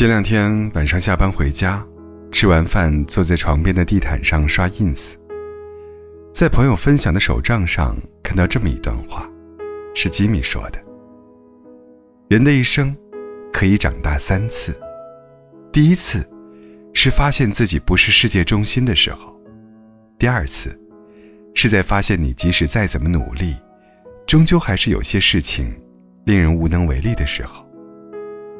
[0.00, 1.86] 前两天晚上下班回家，
[2.32, 5.12] 吃完饭坐在床边的地毯上刷 ins，
[6.32, 9.30] 在朋友分享的手账上看到这么一段话，
[9.94, 10.82] 是吉米说的
[12.30, 12.96] ：“人的一生
[13.52, 14.74] 可以长大三次，
[15.70, 16.26] 第一次
[16.94, 19.38] 是发现自己不是世界中心的时候，
[20.18, 20.74] 第二次
[21.54, 23.54] 是在发现你即使再怎么努力，
[24.26, 25.78] 终究还是有些事情
[26.24, 27.66] 令人无能为力的时候，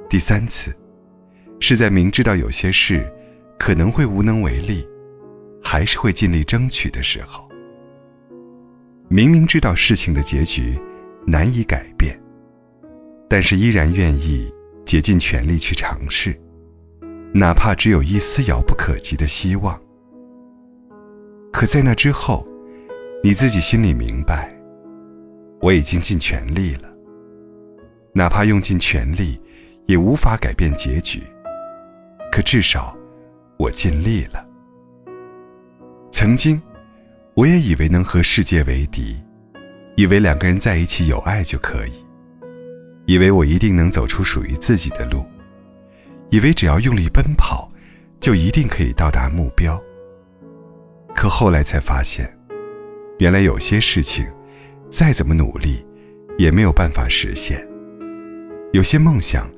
[0.06, 0.70] 第三次。”
[1.60, 3.06] 是在明知道有些事
[3.59, 4.87] 可能会无能为力，
[5.62, 7.48] 还是会尽力争取的时候。
[9.09, 10.78] 明明知道事情的结局
[11.27, 12.18] 难以改变，
[13.28, 14.52] 但是依然愿意
[14.87, 16.34] 竭尽全力去尝试，
[17.34, 19.79] 哪怕只有一丝遥不可及的希望。
[21.52, 22.46] 可在那之后，
[23.23, 24.51] 你自己心里明白，
[25.60, 26.88] 我已经尽全力了，
[28.15, 29.38] 哪怕用尽全力，
[29.87, 31.21] 也无法改变结局。
[32.30, 32.96] 可至少，
[33.59, 34.46] 我尽力了。
[36.12, 36.60] 曾经，
[37.34, 39.16] 我也以为能和世界为敌，
[39.96, 42.04] 以为两个人在一起有爱就可以，
[43.06, 45.24] 以为我一定能走出属于自己的路，
[46.30, 47.70] 以为只要用力奔跑，
[48.20, 49.80] 就一定可以到达目标。
[51.15, 52.32] 可后来才发现，
[53.18, 54.24] 原来有些事情，
[54.88, 55.84] 再怎么努力，
[56.38, 57.66] 也没有办法实现。
[58.72, 59.50] 有些梦想，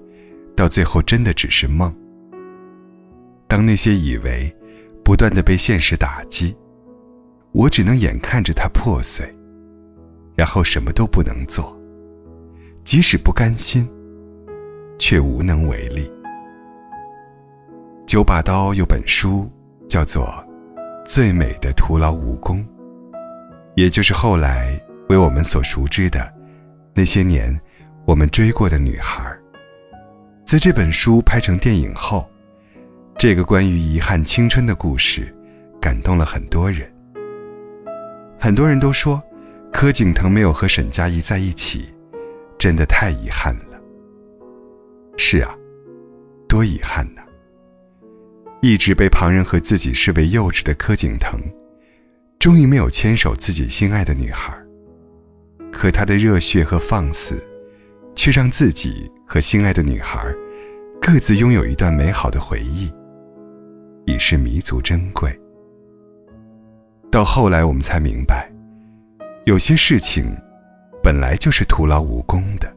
[0.57, 1.95] 到最后真的只是梦。
[3.53, 4.51] 当那些以为
[5.05, 6.57] 不断的被现实打击，
[7.53, 9.31] 我只能眼看着它破碎，
[10.35, 11.79] 然后什么都不能做，
[12.83, 13.87] 即使不甘心，
[14.99, 16.11] 却无能为力。
[18.07, 19.53] 九把刀有本书
[19.87, 20.25] 叫做
[21.05, 22.59] 《最美的徒劳无功》，
[23.75, 24.81] 也就是后来
[25.11, 26.33] 为我们所熟知的
[26.95, 27.55] 那些年
[28.07, 29.31] 我们追过的女孩。
[30.43, 32.27] 在这本书拍成电影后。
[33.19, 35.33] 这个关于遗憾青春的故事，
[35.81, 36.93] 感动了很多人。
[38.41, 39.23] 很多人都说，
[39.73, 41.95] 柯景腾没有和沈佳宜在一起，
[42.59, 43.81] 真的太遗憾了。
[45.17, 45.55] 是啊，
[46.49, 47.23] 多遗憾呐！
[48.61, 51.41] 一直被旁人和自己视为幼稚的柯景腾，
[52.41, 54.57] 终于没有牵手自己心爱的女孩。
[55.71, 57.47] 可他的热血和放肆，
[58.17, 60.21] 却让自己和心爱的女孩，
[61.01, 62.93] 各自拥有一段美好的回忆。
[64.07, 65.39] 已是弥足珍贵。
[67.11, 68.51] 到后来，我们才明白，
[69.45, 70.35] 有些事情
[71.03, 72.75] 本来就是徒劳无功的，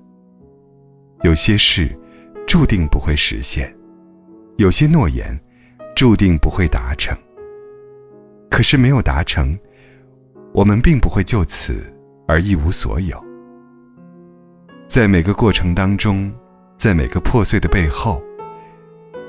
[1.24, 1.98] 有些事
[2.46, 3.74] 注定不会实现，
[4.58, 5.40] 有些诺言
[5.96, 7.18] 注定不会达成。
[8.50, 9.58] 可是没有达成，
[10.54, 11.94] 我们并不会就此
[12.28, 13.24] 而一无所有。
[14.88, 16.32] 在每个过程当中，
[16.78, 18.22] 在每个破碎的背后，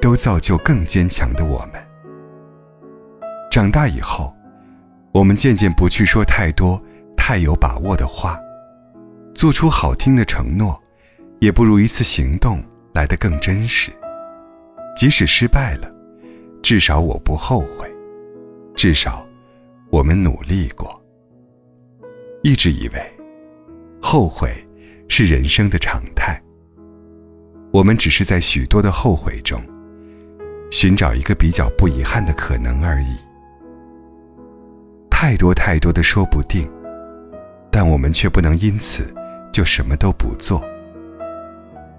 [0.01, 1.86] 都造就更坚强的我们。
[3.57, 4.37] 长大以后，
[5.13, 6.79] 我们渐渐不去说太多
[7.17, 8.39] 太有把握的话，
[9.35, 10.79] 做出好听的承诺，
[11.41, 12.63] 也不如一次行动
[12.93, 13.91] 来得更真实。
[14.95, 15.91] 即使失败了，
[16.63, 17.91] 至少我不后悔，
[18.75, 19.27] 至少
[19.91, 21.03] 我们努力过。
[22.43, 23.01] 一直以为，
[24.03, 24.51] 后悔
[25.09, 26.39] 是人生的常态。
[27.73, 29.63] 我们只是在许多的后悔中，
[30.71, 32.66] 寻找一个比较不遗憾的可能。
[35.27, 36.71] 太多太多的说不定，
[37.69, 39.13] 但我们却不能因此
[39.53, 40.65] 就什么都不做。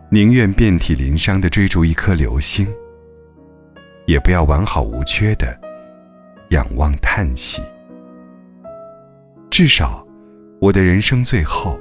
[0.10, 2.66] 宁愿遍体鳞伤的追逐一颗流星，
[4.06, 5.60] 也不要完好无缺的
[6.52, 7.62] 仰望叹息。
[9.50, 10.08] 至少，
[10.62, 11.78] 我的人生最后，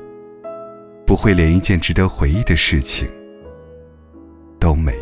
[1.06, 3.09] 不会连一件值得回忆的事情
[4.59, 4.93] 都没